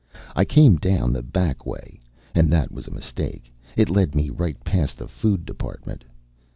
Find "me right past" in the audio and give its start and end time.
4.15-4.97